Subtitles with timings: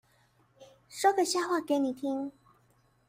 [0.89, 2.31] 說個笑話給你聽